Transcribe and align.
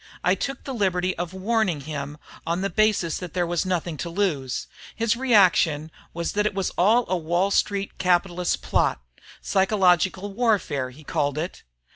I 0.23 0.33
took 0.33 0.63
the 0.63 0.73
liberty 0.73 1.15
of 1.19 1.31
warning 1.31 1.81
him, 1.81 2.17
on 2.47 2.61
the 2.61 2.71
basis 2.71 3.19
that 3.19 3.35
there 3.35 3.45
was 3.45 3.67
nothing 3.67 3.97
to 3.97 4.09
lose. 4.09 4.65
His 4.95 5.15
reaction 5.15 5.81
then 5.81 5.91
was 6.11 6.31
that 6.31 6.47
it 6.47 6.55
was 6.55 6.71
all 6.71 7.05
a 7.07 7.15
Wall 7.15 7.51
Street 7.51 7.95
capitalist 7.99 8.63
plot 8.63 8.99
'psychological 9.43 10.33
warfare,' 10.33 10.89
he 10.89 11.03
called 11.03 11.37
it. 11.37 11.61